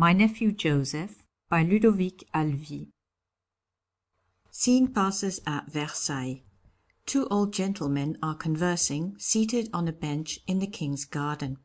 [0.00, 2.92] My nephew Joseph by Ludovic Halévy
[4.48, 6.44] Scene passes at Versailles.
[7.04, 11.56] Two old gentlemen are conversing, seated on a bench in the King's garden.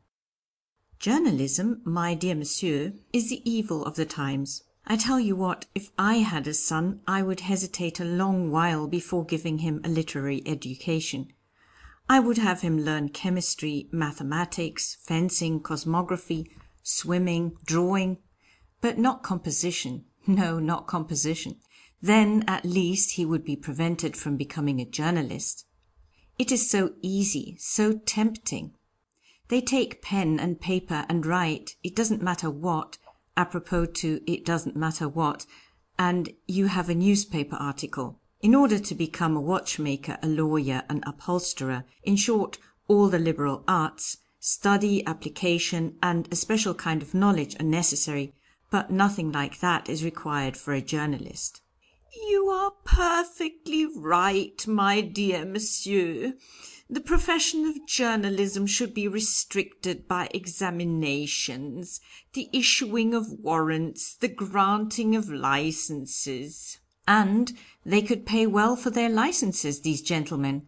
[0.98, 4.64] Journalism, my dear monsieur, is the evil of the times.
[4.84, 8.88] I tell you what, if I had a son I would hesitate a long while
[8.88, 11.32] before giving him a literary education.
[12.08, 16.48] I would have him learn chemistry, mathematics, fencing, cosmography,
[16.84, 18.18] swimming, drawing,
[18.80, 20.04] but not composition.
[20.26, 21.56] No, not composition.
[22.00, 25.66] Then at least he would be prevented from becoming a journalist.
[26.38, 28.72] It is so easy, so tempting.
[29.48, 32.96] They take pen and paper and write, it doesn't matter what,
[33.36, 35.44] apropos to it doesn't matter what,
[35.98, 38.18] and you have a newspaper article.
[38.40, 43.62] In order to become a watchmaker, a lawyer, an upholsterer, in short, all the liberal
[43.68, 48.34] arts, study, application, and a special kind of knowledge are necessary,
[48.70, 51.62] but nothing like that is required for a journalist.
[52.28, 56.34] You are perfectly right, my dear monsieur.
[56.90, 62.02] The profession of journalism should be restricted by examinations,
[62.34, 66.80] the issuing of warrants, the granting of licenses.
[67.08, 67.50] And
[67.86, 70.66] they could pay well for their licenses, these gentlemen.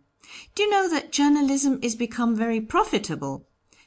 [0.55, 3.47] Do you know that journalism is become very profitable?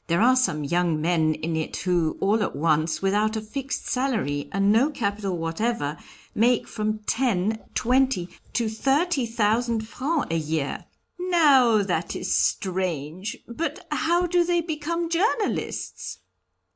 [0.09, 4.49] There are some young men in it who, all at once, without a fixed salary
[4.51, 5.97] and no capital whatever,
[6.33, 10.85] make from ten, twenty, to thirty thousand francs a year.
[11.19, 13.37] Now that is strange.
[13.47, 16.17] But how do they become journalists?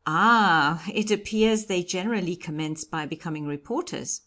[0.06, 4.22] Ah, it appears they generally commence by becoming reporters.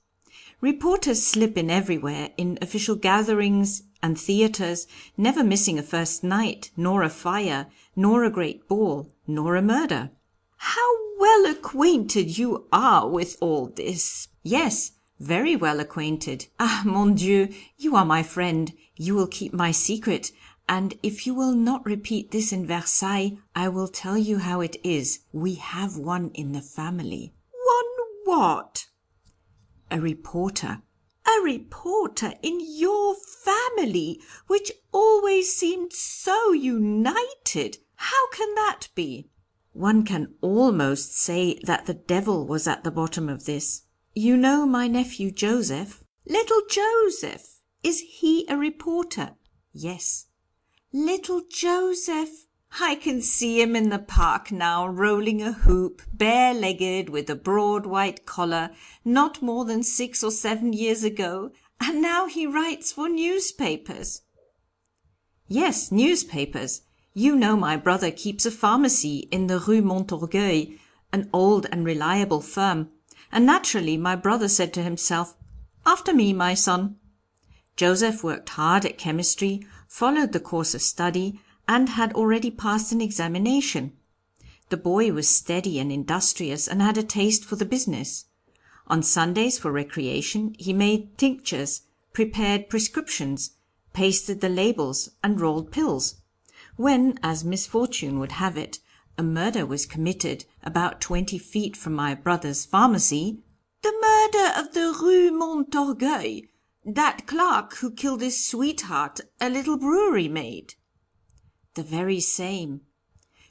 [0.62, 7.03] Reporters slip in everywhere, in official gatherings and theatres, never missing a first night, nor
[7.03, 10.11] a fire, nor a great ball, nor a murder.
[10.57, 14.29] How well acquainted you are with all this.
[14.43, 16.47] Yes, very well acquainted.
[16.59, 20.33] Ah, mon Dieu, you are my friend, you will keep my secret,
[20.69, 24.77] and if you will not repeat this in Versailles, I will tell you how it
[24.83, 25.21] is.
[25.33, 27.34] We have one in the family.
[27.53, 27.84] One
[28.25, 28.87] what?
[29.91, 30.83] A reporter.
[31.27, 37.79] A reporter in your family, which always seemed so united.
[37.97, 39.31] How can that be?
[39.73, 43.83] One can almost say that the devil was at the bottom of this.
[44.15, 46.03] You know my nephew Joseph?
[46.27, 47.61] Little Joseph.
[47.83, 49.37] Is he a reporter?
[49.73, 50.27] Yes.
[50.93, 52.46] Little Joseph.
[52.81, 57.34] I can see him in the park now, rolling a hoop, bare legged, with a
[57.34, 58.71] broad white collar,
[59.04, 64.22] not more than six or seven years ago, and now he writes for newspapers.
[65.49, 66.82] Yes, newspapers.
[67.15, 70.78] You know my brother keeps a pharmacy in the Rue Montorgueil,
[71.12, 72.91] an old and reliable firm
[73.32, 75.37] and naturally my brother said to himself,
[75.84, 76.97] After me, my son.
[77.76, 83.00] Joseph worked hard at chemistry, followed the course of study, and had already passed an
[83.00, 83.93] examination.
[84.69, 88.27] The boy was steady and industrious, and had a taste for the business.
[88.87, 91.82] On Sundays for recreation he made tinctures,
[92.12, 93.50] prepared prescriptions,
[93.93, 96.16] pasted the labels, and rolled pills.
[96.76, 98.78] When, as misfortune would have it,
[99.19, 103.43] a murder was committed about twenty feet from my brother's pharmacy."
[103.82, 106.43] "The murder of the Rue Montorgueil
[106.84, 110.75] that clerk who killed his sweetheart, a little brewery maid?"
[111.76, 112.81] "The very same.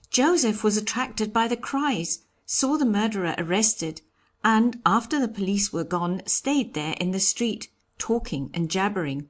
[0.10, 4.02] Joseph was attracted by the cries, saw the murderer arrested,
[4.44, 7.70] and after the police were gone stayed there in the street,
[8.00, 9.30] talking and jabbering.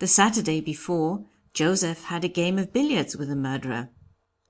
[0.00, 3.88] The Saturday before, Joseph had a game of billiards with the murderer.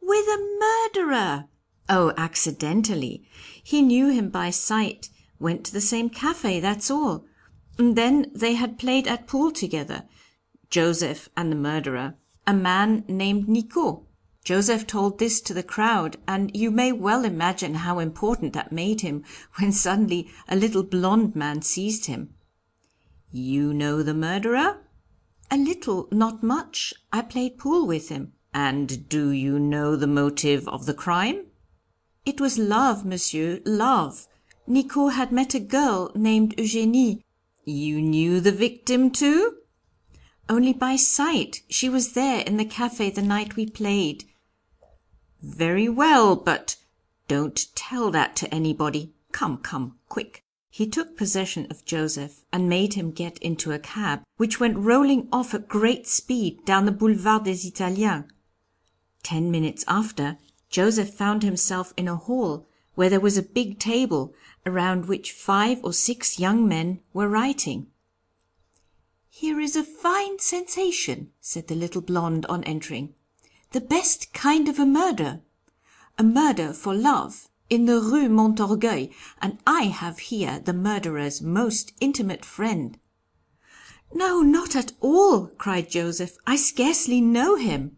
[0.03, 1.45] With a murderer?
[1.89, 3.23] Oh, accidentally.
[3.63, 7.25] He knew him by sight, went to the same café, that's all.
[7.79, 10.09] And then they had played at pool together,
[10.71, 12.17] Joseph and the murderer,
[12.47, 14.03] a man named Nicot.
[14.45, 19.03] Joseph told this to the crowd, and you may well imagine how important that made
[19.03, 19.23] him
[19.57, 22.35] when suddenly a little blond man seized him.
[23.31, 24.79] You know the murderer?
[25.51, 26.95] A little, not much.
[27.13, 28.33] I played pool with him.
[28.53, 31.47] And do you know the motive of the crime?
[32.25, 34.27] It was love, monsieur, love.
[34.67, 37.23] Nicot had met a girl named Eugénie.
[37.65, 39.57] You knew the victim too?
[40.51, 41.63] Only by sight.
[41.69, 44.25] She was there in the café the night we played.
[45.41, 46.75] Very well, but
[47.29, 49.13] don't tell that to anybody.
[49.31, 50.43] Come, come, quick.
[50.69, 55.29] He took possession of Joseph and made him get into a cab, which went rolling
[55.31, 58.25] off at great speed down the Boulevard des Italiens.
[59.23, 60.37] Ten minutes after,
[60.69, 62.67] Joseph found himself in a hall,
[62.97, 64.35] where there was a big table
[64.67, 67.87] around which five or six young men were writing.
[69.33, 73.15] Here is a fine sensation, said the little blonde on entering.
[73.71, 75.41] The best kind of a murder.
[76.19, 79.11] A murder for love in the Rue Montorgueil,
[79.41, 82.99] and I have here the murderer's most intimate friend.
[84.13, 86.37] No, not at all, cried Joseph.
[86.45, 87.97] I scarcely know him.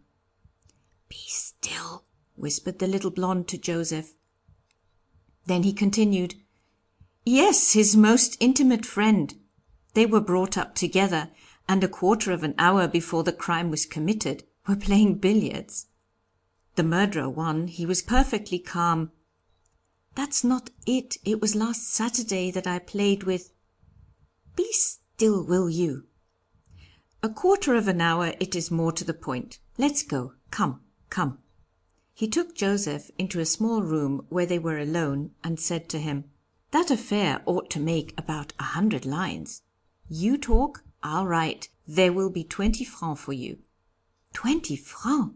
[1.09, 2.05] Be still,
[2.35, 4.13] whispered the little blonde to Joseph.
[5.47, 6.35] Then he continued,
[7.25, 9.33] Yes, his most intimate friend.
[9.93, 11.29] They were brought up together,
[11.67, 15.87] and a quarter of an hour before the crime was committed were playing billiards.
[16.75, 17.67] The murderer won.
[17.67, 19.11] He was perfectly calm.
[20.15, 21.17] That's not it.
[21.23, 23.51] It was last Saturday that I played with.
[24.55, 26.05] Be still, will you?
[27.21, 29.59] A quarter of an hour it is more to the point.
[29.77, 30.33] Let's go.
[30.51, 31.39] Come, come.
[32.13, 36.25] He took Joseph into a small room where they were alone, and said to him,
[36.71, 39.62] That affair ought to make about a hundred lines.
[40.15, 41.69] You talk, I'll write.
[41.87, 43.57] There will be twenty francs for you.
[44.31, 45.33] Twenty francs?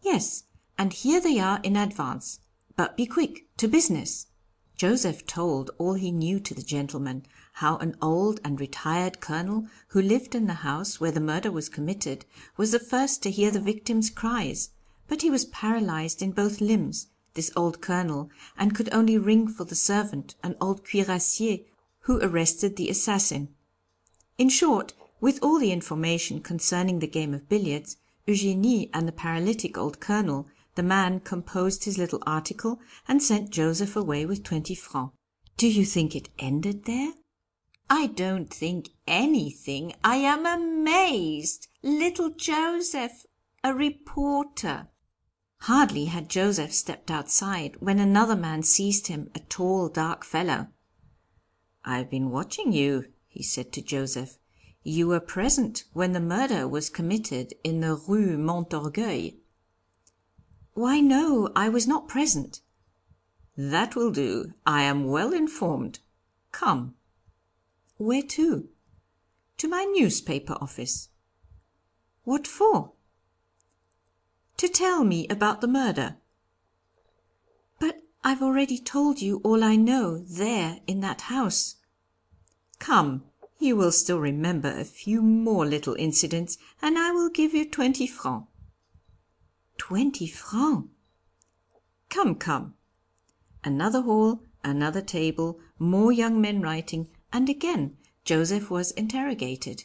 [0.00, 0.44] Yes,
[0.78, 2.38] and here they are in advance.
[2.76, 4.28] But be quick, to business.
[4.76, 10.00] Joseph told all he knew to the gentleman, how an old and retired colonel, who
[10.00, 12.24] lived in the house where the murder was committed,
[12.56, 14.70] was the first to hear the victim's cries,
[15.08, 19.64] but he was paralyzed in both limbs, this old colonel, and could only ring for
[19.64, 21.64] the servant, an old cuirassier,
[22.02, 23.48] who arrested the assassin.
[24.38, 27.96] In short, with all the information concerning the game of billiards,
[28.26, 33.94] Eugénie and the paralytic old colonel, the man composed his little article and sent Joseph
[33.94, 35.12] away with twenty francs.
[35.56, 37.12] Do you think it ended there?
[37.90, 39.94] I don't think anything.
[40.02, 41.68] I am amazed.
[41.82, 43.26] Little Joseph,
[43.62, 44.88] a reporter.
[45.62, 50.68] Hardly had Joseph stepped outside when another man seized him, a tall, dark fellow.
[51.84, 54.36] I've been watching you, he said to Joseph.
[54.82, 59.36] You were present when the murder was committed in the Rue Montorgueil.
[60.74, 62.60] Why, no, I was not present.
[63.56, 64.52] That will do.
[64.66, 66.00] I am well informed.
[66.50, 66.94] Come.
[67.96, 68.68] Where to?
[69.56, 71.08] To my newspaper office.
[72.24, 72.92] What for?
[74.58, 76.16] To tell me about the murder.
[77.80, 81.76] But I've already told you all I know there in that house.
[82.82, 83.22] Come,
[83.60, 88.08] you will still remember a few more little incidents, and I will give you twenty
[88.08, 88.48] francs.
[89.78, 90.88] Twenty francs!
[92.08, 92.74] Come, come.
[93.62, 99.84] Another hall, another table, more young men writing, and again Joseph was interrogated.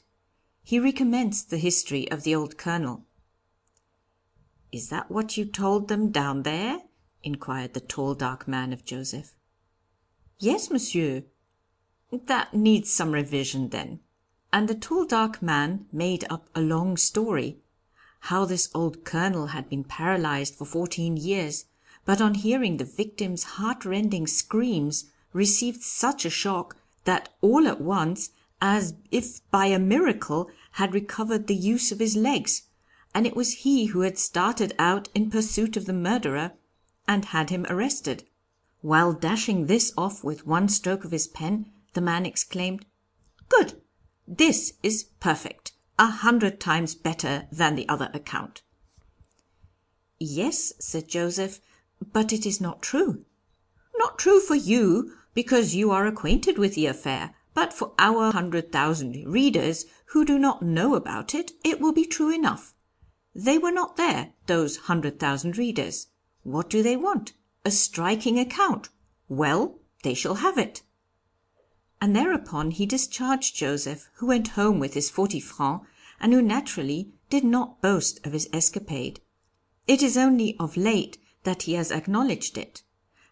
[0.63, 3.05] He recommenced the history of the old colonel.
[4.71, 6.79] Is that what you told them down there?
[7.21, 9.35] inquired the tall dark man of Joseph.
[10.39, 11.25] Yes, monsieur.
[12.11, 13.99] That needs some revision then.
[14.53, 17.57] And the tall dark man made up a long story,
[18.21, 21.65] how this old colonel had been paralyzed for fourteen years,
[22.05, 28.29] but on hearing the victim's heart-rending screams, received such a shock that all at once,
[28.61, 32.63] as if by a miracle, had recovered the use of his legs
[33.17, 36.51] and it was he who had started out in pursuit of the murderer
[37.07, 38.23] and had him arrested.
[38.81, 42.85] While dashing this off with one stroke of his pen, the man exclaimed,
[43.49, 43.81] Good!
[44.27, 45.71] This is perfect!
[45.97, 48.61] A hundred times better than the other account.
[50.19, 51.59] Yes, said Joseph,
[52.01, 53.25] but it is not true.
[53.97, 58.71] Not true for you, because you are acquainted with the affair, but for our hundred
[58.71, 62.73] thousand readers who do not know about it, it will be true enough.
[63.33, 66.07] They were not there, those hundred thousand readers.
[66.43, 67.33] What do they want?
[67.65, 68.89] A striking account.
[69.27, 70.81] Well, they shall have it.
[71.99, 75.87] And thereupon he discharged Joseph, who went home with his forty francs,
[76.19, 79.19] and who naturally did not boast of his escapade.
[79.87, 82.83] It is only of late that he has acknowledged it.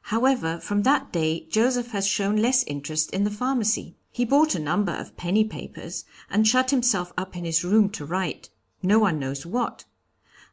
[0.03, 3.97] However, from that day Joseph has shown less interest in the pharmacy.
[4.11, 8.05] He bought a number of penny papers, and shut himself up in his room to
[8.05, 8.49] write,
[8.81, 9.83] no one knows what.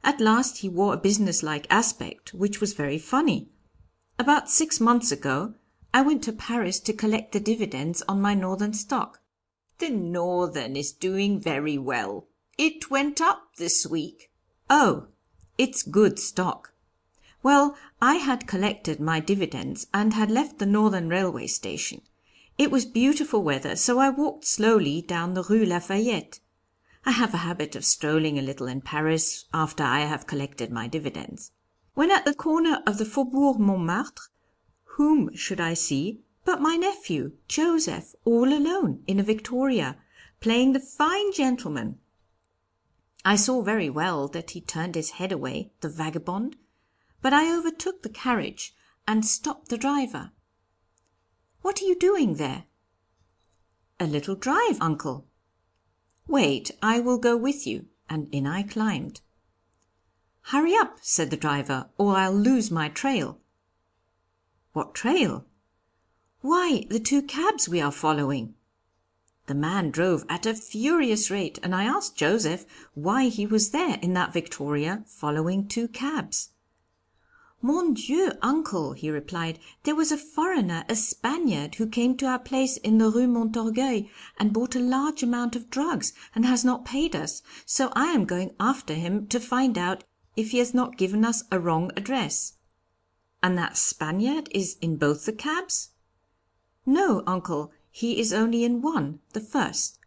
[0.03, 3.51] At last he wore a business like aspect, which was very funny.
[4.19, 5.55] About six months ago
[5.95, 9.21] I went to Paris to collect the dividends on my Northern stock.
[9.79, 12.27] The Northern is doing very well.
[12.57, 14.31] It went up this week.
[14.71, 15.09] Oh,
[15.59, 16.73] it's good stock.
[17.43, 22.01] Well, I had collected my dividends and had left the Northern railway station.
[22.57, 26.41] It was beautiful weather, so I walked slowly down the Rue Lafayette.
[27.05, 30.87] I have a habit of strolling a little in Paris after I have collected my
[30.87, 31.51] dividends.
[31.95, 34.31] When at the corner of the Faubourg Montmartre,
[34.97, 39.97] Whom should I see but my nephew, Joseph, all alone, in a victoria,
[40.41, 41.99] playing the fine gentleman.
[43.25, 46.57] I saw very well that he turned his head away, the vagabond,
[47.21, 48.75] but I overtook the carriage
[49.07, 50.33] and stopped the driver.
[51.61, 52.65] What are you doing there?
[54.01, 55.29] A little drive, uncle.
[56.27, 59.21] Wait, I will go with you, and in I climbed.
[60.47, 63.39] Hurry up, said the driver, or I'll lose my trail.
[64.75, 65.45] What trail?
[66.41, 68.55] Why, the two cabs we are following.
[69.47, 72.65] The man drove at a furious rate, and I asked Joseph
[72.95, 76.53] why he was there in that victoria following two cabs.
[77.61, 82.39] Mon Dieu, uncle, he replied, there was a foreigner, a Spaniard, who came to our
[82.39, 86.87] place in the Rue Montorgueil and bought a large amount of drugs and has not
[86.87, 90.97] paid us, so I am going after him to find out if he has not
[90.97, 92.55] given us a wrong address.
[93.43, 95.91] And that Spaniard is in both the cabs?
[96.87, 99.99] No, uncle, he is only in one, the first.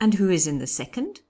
[0.00, 1.20] And who is in the second?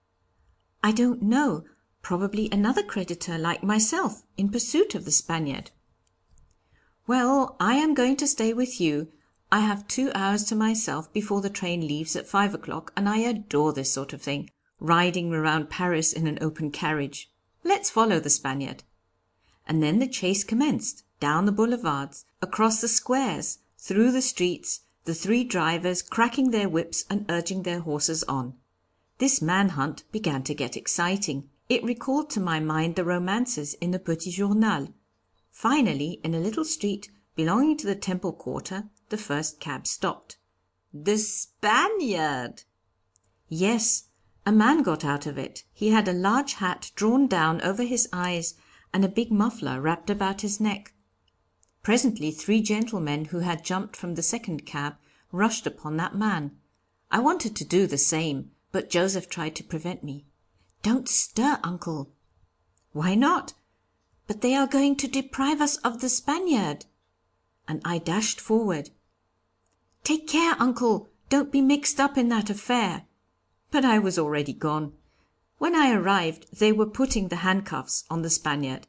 [0.83, 1.65] I don't know.
[2.03, 5.71] Probably another creditor like myself, in pursuit of the Spaniard.
[7.07, 9.09] Well, I am going to stay with you.
[9.53, 13.19] I have two hours to myself before the train leaves at five o'clock, and I
[13.19, 17.31] adore this sort of thing, riding around Paris in an open carriage.
[17.63, 18.83] Let's follow the Spaniard.
[19.67, 25.15] And then the chase commenced, down the boulevards, across the squares, through the streets, the
[25.15, 28.55] three drivers cracking their whips and urging their horses on.
[29.19, 31.49] This man hunt began to get exciting.
[31.69, 34.93] It recalled to my mind the romances in the Petit Journal.
[35.51, 40.37] Finally, in a little street belonging to the Temple quarter, the first cab stopped.
[40.93, 42.65] The Spaniard!
[43.49, 44.05] Yes,
[44.47, 45.65] a man got out of it.
[45.73, 48.55] He had a large hat drawn down over his eyes
[48.95, 50.95] and a big muffler wrapped about his neck.
[51.83, 54.95] Presently three gentlemen who had jumped from the second cab
[55.33, 56.53] rushed upon that man.
[57.11, 60.27] I wanted to do the same, but Joseph tried to prevent me.
[60.83, 62.13] Don't stir, uncle.
[62.93, 63.55] Why not?
[64.29, 66.87] But they are going to deprive us of the Spaniard.
[67.67, 68.91] And I dashed forward.
[70.05, 71.11] Take care, uncle.
[71.29, 73.07] Don't be mixed up in that affair.
[73.73, 74.93] But I was already gone.
[75.59, 78.87] When I arrived, they were putting the handcuffs on the Spaniard.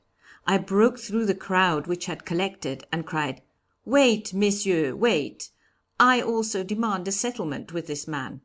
[0.47, 3.41] I broke through the crowd which had collected, and cried,
[3.85, 5.51] Wait, messieurs, wait.
[5.99, 8.41] I also demand a settlement with this man.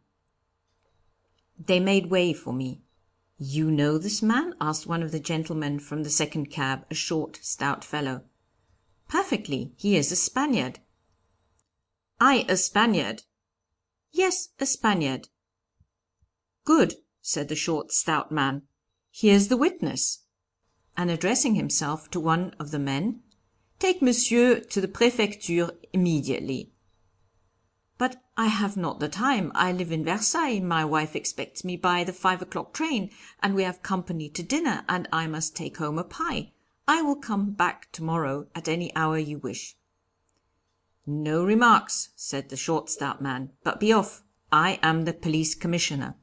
[1.58, 2.82] They made way for me.
[3.38, 4.54] You know this man?
[4.60, 8.24] asked one of the gentlemen from the second cab, a short, stout fellow.
[9.08, 9.72] Perfectly.
[9.76, 10.78] He is a Spaniard.
[12.20, 13.22] I a Spaniard?
[14.12, 15.28] Yes, a Spaniard.
[16.64, 18.62] Good, said the short, stout man.
[19.10, 20.20] Here's the witness.
[20.96, 23.22] And addressing himself to one of the men,
[23.80, 26.70] Take monsieur to the Prefecture immediately.
[27.96, 29.50] But I have not the time.
[29.54, 30.60] I live in Versailles.
[30.60, 33.10] My wife expects me by the five o'clock train,
[33.42, 36.52] and we have company to dinner, and I must take home a pie.
[36.86, 39.76] I will come back to-morrow at any hour you wish.
[41.06, 44.22] No remarks, said the short stout man, but be off.
[44.52, 46.16] I am the police commissioner.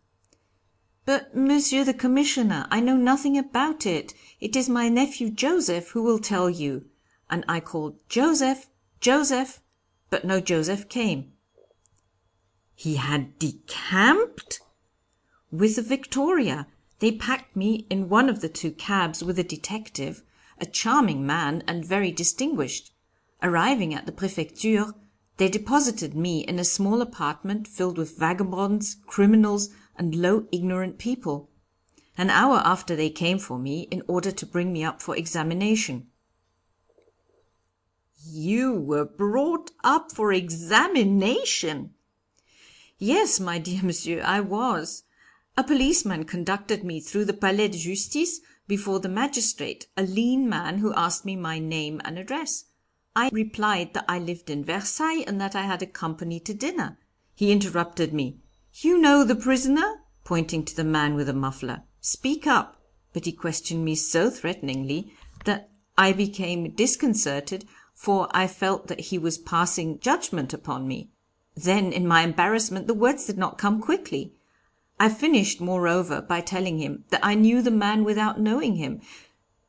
[1.07, 4.13] But, monsieur the commissioner, I know nothing about it.
[4.41, 6.89] It is my nephew Joseph who will tell you.
[7.29, 8.67] And I called Joseph,
[8.99, 9.61] Joseph,
[10.09, 11.31] but no Joseph came.
[12.75, 14.59] He had decamped?
[15.49, 16.67] With the Victoria.
[16.99, 20.23] They packed me in one of the two cabs with a detective,
[20.59, 22.91] a charming man and very distinguished.
[23.41, 24.93] Arriving at the Prefecture,
[25.37, 31.49] they deposited me in a small apartment filled with vagabonds, criminals, and low ignorant people.
[32.17, 36.07] An hour after they came for me in order to bring me up for examination.
[38.25, 41.93] You were brought up for examination?
[42.97, 45.03] Yes, my dear monsieur, I was.
[45.55, 50.79] A policeman conducted me through the Palais de Justice before the magistrate, a lean man
[50.79, 52.65] who asked me my name and address.
[53.15, 56.97] I replied that I lived in Versailles and that I had a company to dinner.
[57.33, 58.37] He interrupted me.
[58.79, 60.03] You know the prisoner?
[60.23, 61.81] pointing to the man with the muffler.
[61.99, 62.77] Speak up.
[63.11, 65.13] But he questioned me so threateningly
[65.45, 67.65] that I became disconcerted,
[67.95, 71.09] for I felt that he was passing judgment upon me.
[71.55, 74.35] Then, in my embarrassment, the words did not come quickly.
[74.99, 79.01] I finished, moreover, by telling him that I knew the man without knowing him.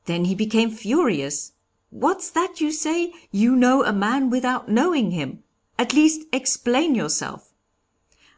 [0.05, 1.53] Then he became furious.
[1.89, 3.15] What's that you say?
[3.31, 5.45] You know a man without knowing him.
[5.79, 7.55] At least explain yourself.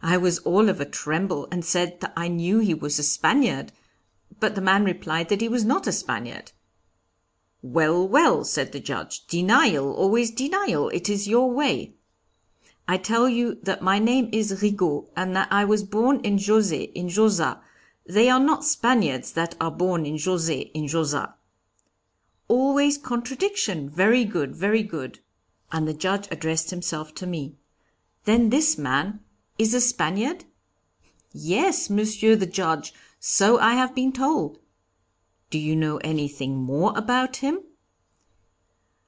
[0.02, 3.72] I was all of a tremble, and said that I knew he was a Spaniard,
[4.38, 6.52] but the man replied that he was not a Spaniard.
[7.62, 11.92] Well, well, said the Judge, denial, always denial, it is your way.
[12.88, 16.90] I tell you that my name is Rigaud, and that I was born in José,
[16.94, 17.60] in Joza.
[18.06, 21.34] They are not Spaniards that are born in José, in Joza.
[22.48, 25.20] Always contradiction, very good, very good.
[25.70, 27.54] And the Judge addressed himself to me.
[28.24, 29.20] Then this man
[29.60, 30.44] is a Spaniard?
[31.32, 34.58] Yes, Monsieur the Judge, so I have been told.
[35.50, 37.58] Do you know anything more about him?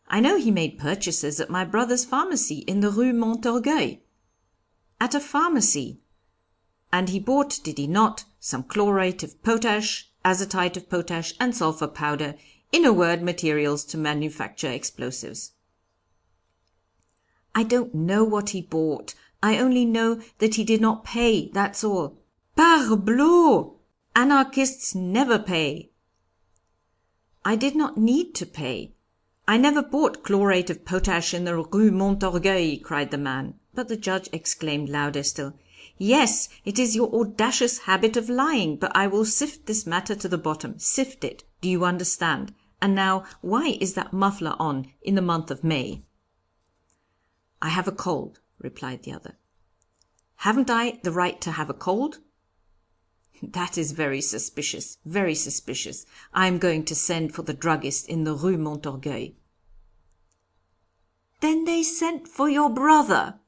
[0.08, 4.00] I know he made purchases at my brother's pharmacy in the Rue Montorgueil.
[5.00, 6.02] At a pharmacy.
[6.92, 11.88] And he bought, did he not, some chlorate of potash, azotite of potash, and sulphur
[11.88, 12.34] powder,
[12.70, 15.52] in a word, materials to manufacture explosives.
[17.54, 19.14] I don't know what he bought.
[19.42, 22.18] I only know that he did not pay, that's all.
[22.56, 23.76] Parbleu!
[24.14, 25.90] Anarchists never pay.
[27.44, 28.94] I did not need to pay.
[29.48, 33.54] I never bought chlorate of potash in the Rue Montorgueil, cried the man.
[33.74, 35.54] But the judge exclaimed louder still,
[35.98, 40.28] Yes, it is your audacious habit of lying, but I will sift this matter to
[40.28, 40.78] the bottom.
[40.78, 41.42] Sift it.
[41.60, 42.54] Do you understand?
[42.80, 46.02] And now, why is that muffler on in the month of May?
[47.60, 49.36] I have a cold, replied the other.
[50.36, 52.18] Haven't I the right to have a cold?
[53.42, 56.06] That is very suspicious, very suspicious.
[56.32, 59.34] I am going to send for the druggist in the Rue Montorgueil.
[61.40, 63.40] Then they sent for your brother?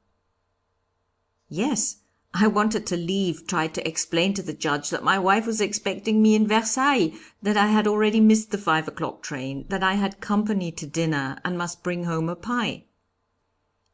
[1.47, 1.97] Yes.
[2.33, 6.21] I wanted to leave, tried to explain to the judge that my wife was expecting
[6.21, 10.19] me in Versailles, that I had already missed the five o'clock train, that I had
[10.19, 12.83] company to dinner, and must bring home a pie.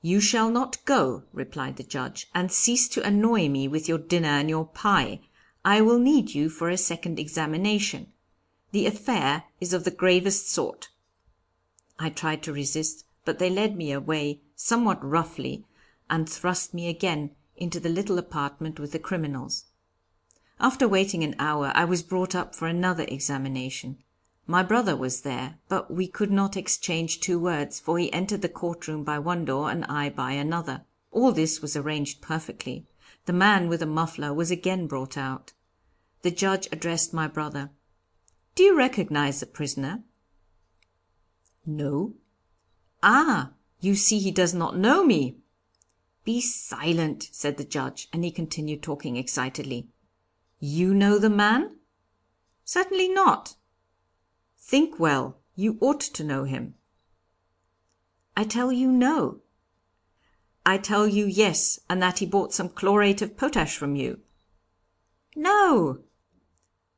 [0.03, 4.29] You shall not go, replied the judge, and cease to annoy me with your dinner
[4.29, 5.21] and your pie.
[5.63, 8.11] I will need you for a second examination.
[8.71, 10.89] The affair is of the gravest sort.
[11.99, 15.65] I tried to resist, but they led me away, somewhat roughly,
[16.09, 19.65] and thrust me again into the little apartment with the criminals.
[20.59, 23.99] After waiting an hour, I was brought up for another examination.
[24.47, 28.49] My brother was there, but we could not exchange two words, for he entered the
[28.49, 30.85] courtroom by one door and I by another.
[31.11, 32.87] All this was arranged perfectly.
[33.25, 35.53] The man with a muffler was again brought out.
[36.23, 37.69] The judge addressed my brother.
[38.55, 40.03] Do you recognize the prisoner?
[41.65, 42.15] No.
[43.03, 45.37] Ah, you see he does not know me.
[46.23, 49.87] Be silent, said the judge, and he continued talking excitedly.
[50.59, 51.77] You know the man?
[52.63, 53.55] Certainly not.
[54.61, 55.39] Think well.
[55.55, 56.75] You ought to know him.
[58.37, 59.41] I tell you no.
[60.65, 64.21] I tell you yes, and that he bought some chlorate of potash from you.
[65.35, 66.03] No.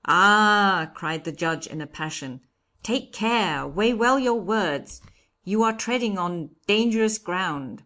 [0.05, 2.41] Ah, cried the judge in a passion,
[2.83, 5.01] take care, weigh well your words.
[5.45, 7.83] You are treading on dangerous ground.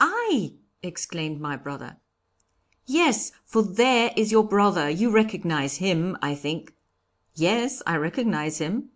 [0.00, 1.98] I, exclaimed my brother.
[2.86, 4.88] Yes, for there is your brother.
[4.88, 6.74] You recognize him, I think.
[7.34, 8.90] Yes, I recognize him.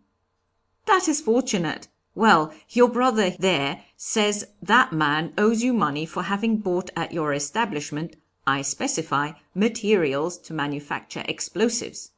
[0.87, 1.89] That is fortunate.
[2.15, 7.35] Well, your brother there says that man owes you money for having bought at your
[7.35, 12.13] establishment, I specify, materials to manufacture explosives.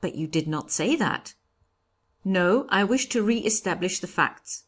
[0.00, 1.34] But you did not say that.
[2.24, 4.64] No, I wish to re-establish the facts.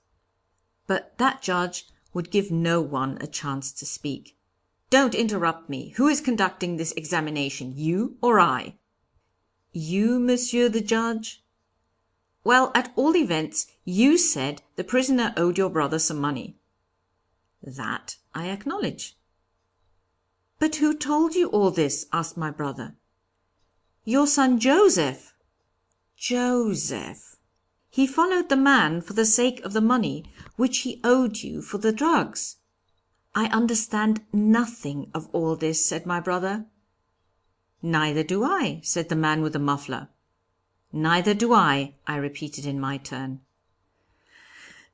[0.86, 4.36] But that judge would give no one a chance to speak.
[4.90, 5.90] Don't interrupt me.
[5.96, 8.76] Who is conducting this examination, you or I?
[9.72, 11.43] You, monsieur the judge?
[12.44, 16.58] Well, at all events, you said the prisoner owed your brother some money.
[17.62, 19.16] That I acknowledge.
[20.58, 22.06] But who told you all this?
[22.12, 22.96] asked my brother.
[24.04, 25.32] Your son Joseph.
[26.16, 27.36] Joseph.
[27.88, 30.24] He followed the man for the sake of the money
[30.56, 32.56] which he owed you for the drugs.
[33.34, 36.66] I understand nothing of all this, said my brother.
[37.82, 40.08] Neither do I, said the man with the muffler.
[40.96, 43.40] Neither do I, I repeated in my turn.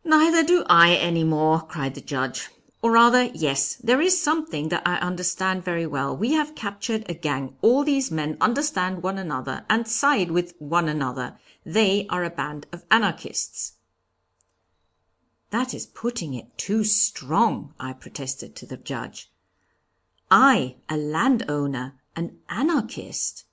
[0.02, 2.48] Neither do I any more, cried the judge.
[2.80, 6.16] Or rather, yes, there is something that I understand very well.
[6.16, 7.54] We have captured a gang.
[7.60, 11.38] All these men understand one another and side with one another.
[11.66, 13.74] They are a band of anarchists.
[15.50, 19.30] That is putting it too strong, I protested to the judge.
[20.30, 23.44] I, a landowner, an anarchist.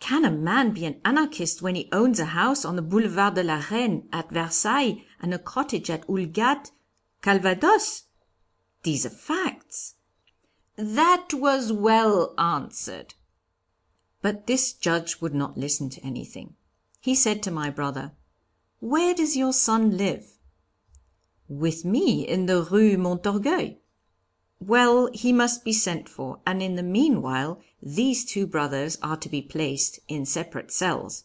[0.00, 3.44] Can a man be an anarchist when he owns a house on the Boulevard de
[3.44, 6.72] la Reine at Versailles and a cottage at Houlgate,
[7.20, 8.04] Calvados?
[8.82, 9.96] These are facts.
[10.76, 13.14] That was well answered.
[14.22, 16.56] But this judge would not listen to anything.
[17.00, 18.12] He said to my brother,
[18.80, 20.38] Where does your son live?"
[21.46, 23.76] "With me in the Rue Montorgueil."
[24.62, 29.28] "Well, he must be sent for, and in the meanwhile these two brothers are to
[29.30, 31.24] be placed in separate cells."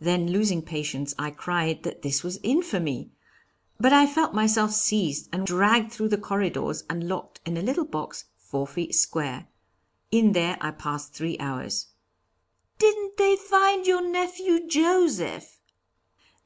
[0.00, 3.12] Then losing patience, I cried that this was infamy.
[3.78, 7.84] But I felt myself seized and dragged through the corridors and locked in a little
[7.84, 9.46] box four feet square.
[10.10, 11.86] In there I passed three hours.
[12.80, 15.60] "Didn't they find your nephew Joseph?"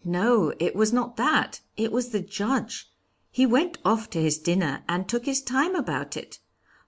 [0.05, 2.92] No, it was not that, it was the Judge.
[3.35, 6.39] He went off to his dinner and took his time about it.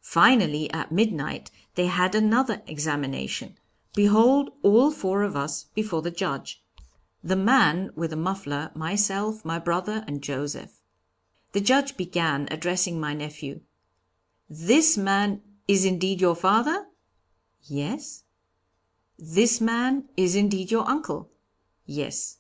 [0.03, 3.59] Finally, at midnight, they had another examination.
[3.95, 6.63] Behold all four of us before the Judge.
[7.23, 10.83] The man with the muffler, myself, my brother, and Joseph.
[11.53, 13.63] The Judge began, addressing my nephew.
[14.47, 16.89] "This man is indeed your father?"
[17.63, 18.25] "Yes."
[19.19, 21.31] "This man is indeed your uncle?"
[21.87, 22.37] "Yes."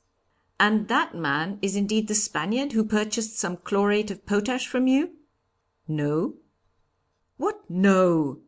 [0.66, 5.11] "And that man is indeed the Spaniard who purchased some chlorate of potash from you?"
[5.87, 6.37] "No."
[7.37, 8.40] "What no?"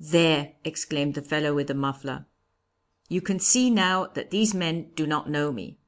[0.00, 2.26] "There!" exclaimed the fellow with the muffler.
[3.08, 5.78] "You can see now that these men do not know me."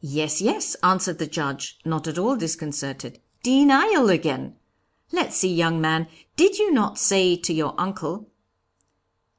[0.00, 3.20] "Yes, yes," answered the Judge, not at all disconcerted.
[3.42, 4.56] "Denial again!
[5.12, 8.30] Let's see, young man, did you not say to your uncle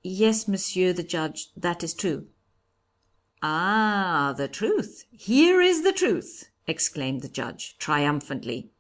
[0.04, 2.28] "Yes, Monsieur the Judge, that is true."
[3.44, 5.06] "Ah, the truth!
[5.12, 8.72] Here is the truth!" exclaimed the Judge, triumphantly.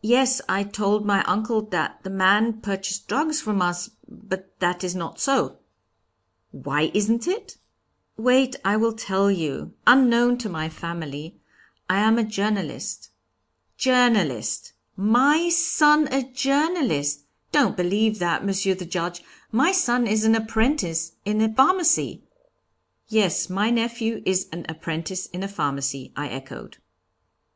[0.00, 4.94] "Yes, I told my uncle that the man purchased drugs from us, but that is
[4.94, 5.58] not so."
[6.52, 7.56] "Why isn't it?"
[8.16, 9.74] "Wait, I will tell you.
[9.84, 11.40] Unknown to my family,
[11.90, 13.10] I am a journalist."
[13.76, 14.74] "Journalist!
[14.96, 17.24] My son a journalist!
[17.50, 19.24] Don't believe that, Monsieur the Judge.
[19.50, 22.22] My son is an apprentice in a pharmacy."
[23.16, 26.78] "Yes, my nephew is an apprentice in a pharmacy," I echoed.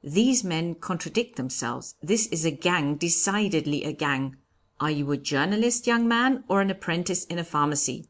[0.05, 1.97] "These men contradict themselves.
[2.01, 4.37] This is a gang, decidedly a gang.
[4.79, 8.07] Are you a journalist, young man, or an apprentice in a pharmacy?"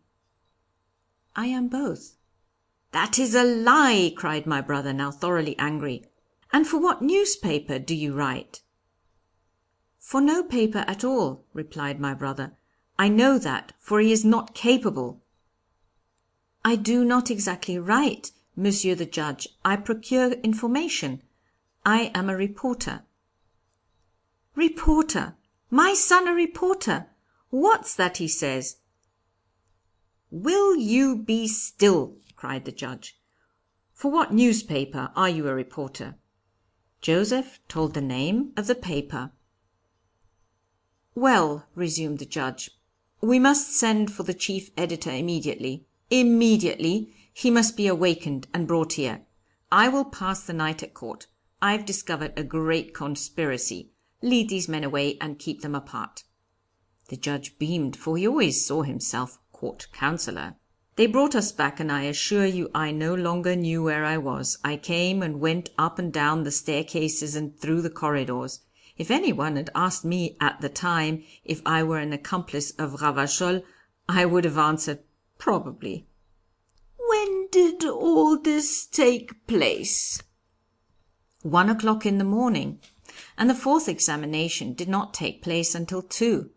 [1.35, 2.19] "I am both."
[2.93, 6.05] "That is a lie!" cried my brother, now thoroughly angry.
[6.53, 8.61] "And for what newspaper do you write?"
[9.99, 12.59] "For no paper at all," replied my brother.
[12.99, 15.23] "I know that, for he is not capable."
[16.64, 21.23] "I do not exactly write, Monsieur the Judge, I procure information.
[21.87, 23.05] I am a reporter."
[24.57, 25.37] "Reporter!
[25.71, 27.11] My son a reporter!
[27.51, 28.79] What's that he says?"
[30.33, 33.21] "Will you be still?" cried the Judge.
[33.92, 36.18] "For what newspaper are you a reporter?"
[37.01, 39.31] Joseph told the name of the paper.
[41.14, 42.71] "Well," resumed the Judge,
[43.21, 45.87] "we must send for the chief editor immediately.
[46.11, 47.14] Immediately!
[47.35, 49.27] He must be awakened and brought here.
[49.71, 51.27] I will pass the night at court.
[51.61, 53.90] I've discovered a great conspiracy.
[54.23, 56.25] Lead these men away and keep them apart."
[57.09, 60.57] The Judge beamed, for he always saw himself court councillor.
[60.97, 64.57] They brought us back, and I assure you I no longer knew where I was.
[64.64, 68.61] I came and went up and down the staircases and through the corridors.
[68.97, 73.62] If anyone had asked me at the time if I were an accomplice of Ravachol,
[74.09, 75.01] I would have answered
[75.40, 76.05] Probably."
[76.98, 80.20] "When did all this take place?"
[81.42, 82.81] "One o'clock in the morning,
[83.37, 86.51] and the fourth examination did not take place until two.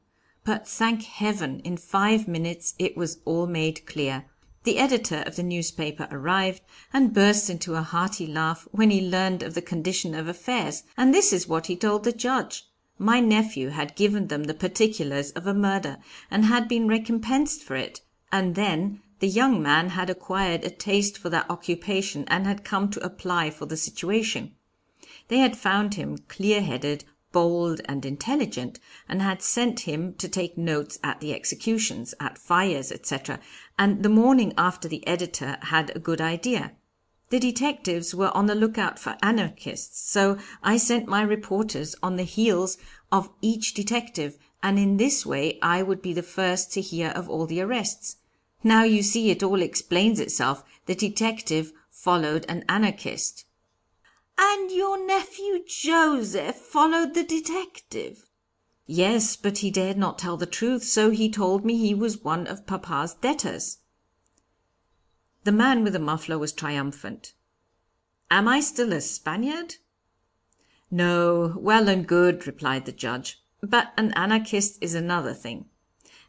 [0.43, 4.25] But, thank heaven, in five minutes it was all made clear.
[4.63, 9.43] The editor of the newspaper arrived, and burst into a hearty laugh when he learned
[9.43, 12.63] of the condition of affairs, and this is what he told the Judge.
[12.97, 15.99] My nephew had given them the particulars of a murder,
[16.31, 18.01] and had been recompensed for it.
[18.31, 22.89] And then the young man had acquired a taste for that occupation and had come
[22.91, 24.55] to apply for the situation.
[25.27, 30.57] They had found him clear headed, bold, and intelligent, and had sent him to take
[30.57, 33.39] notes at the executions, at fires, etc.,
[33.77, 36.71] and the morning after the editor had a good idea.
[37.29, 42.23] The detectives were on the lookout for anarchists, so I sent my reporters on the
[42.23, 42.77] heels
[43.11, 47.29] of each detective, and in this way I would be the first to hear of
[47.29, 48.17] all the arrests.
[48.63, 50.63] Now you see it all explains itself.
[50.85, 53.45] The detective followed an anarchist."
[54.37, 58.29] "And your nephew Joseph followed the detective?"
[58.85, 62.45] "Yes, but he dared not tell the truth, so he told me he was one
[62.45, 63.79] of papa's debtors."
[65.43, 67.33] The man with the muffler was triumphant.
[68.29, 69.77] "Am I still a Spaniard?"
[70.91, 75.67] "No, well and good," replied the Judge, "but an anarchist is another thing."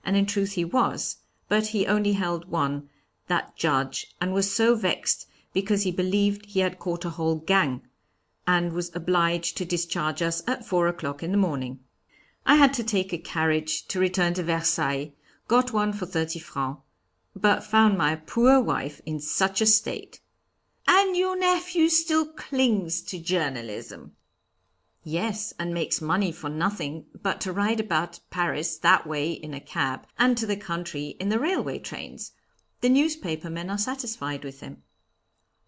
[0.03, 1.19] And in truth he was
[1.49, 2.89] but he only held one,
[3.27, 7.83] that Judge, and was so vexed because he believed he had caught a whole gang,
[8.47, 11.81] and was obliged to discharge us at four o'clock in the morning.
[12.47, 15.13] I had to take a carriage to return to Versailles,
[15.49, 16.81] got one for thirty francs,
[17.35, 20.21] but found my poor wife in such a state."
[20.87, 24.15] "And your nephew still clings to journalism?"
[25.05, 29.59] "Yes, and makes money for nothing but to ride about Paris that way in a
[29.59, 32.31] cab, and to the country in the railway trains.
[32.83, 34.85] The newspaper men are satisfied with him."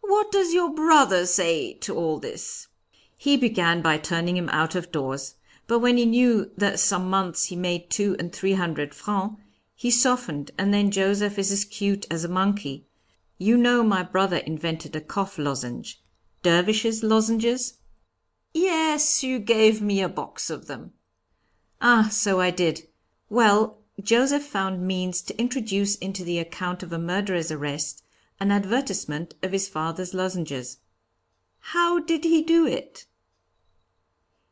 [0.03, 2.69] "What does your brother say to all this?"
[3.17, 5.35] "He began by turning him out of doors,
[5.67, 9.41] but when he knew that some months he made two and three hundred francs,
[9.75, 12.87] he softened, and then Joseph is as cute as a monkey.
[13.39, 16.01] You know my brother invented a cough lozenge
[16.45, 17.79] Dervishes' lozenges?"
[18.57, 20.93] "Yes, you gave me a box of them."
[21.81, 22.87] "Ah, so I did.
[23.29, 28.05] Well, Joseph found means to introduce into the account of a murderer's arrest
[28.39, 30.79] an advertisement of his father's lozenges."
[31.75, 33.07] "How did he do it?"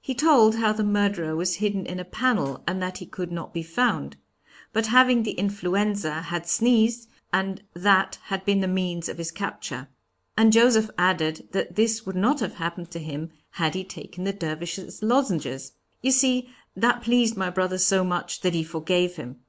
[0.01, 3.55] "He told how the murderer was hidden in a panel and that he could not
[3.55, 4.17] be found,
[4.73, 9.87] but having the influenza had sneezed, and that had been the means of his capture.
[10.37, 14.33] And Joseph added that this would not have happened to him had he taken the
[14.33, 15.73] dervish's lozenges.
[16.01, 19.41] You see, that pleased my brother so much that he forgave him.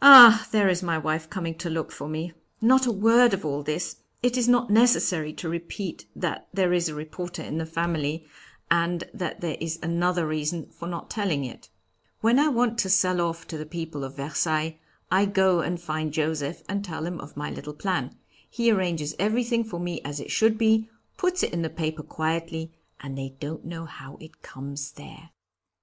[0.00, 2.32] Ah, there is my wife coming to look for me.
[2.60, 3.96] Not a word of all this.
[4.22, 8.26] It is not necessary to repeat that there is a reporter in the family,
[8.70, 11.68] and that there is another reason for not telling it.
[12.20, 14.78] When I want to sell off to the people of Versailles,
[15.10, 18.16] I go and find Joseph and tell him of my little plan.
[18.48, 22.72] He arranges everything for me as it should be, puts it in the paper quietly,
[23.02, 25.30] and they don't know how it comes there.